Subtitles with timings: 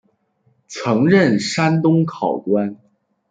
[0.67, 2.75] 曾任山东考官。